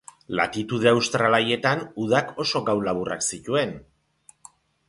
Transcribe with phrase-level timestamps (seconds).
[0.37, 3.79] Latitude austral haietan udak oso gau laburrak zituen.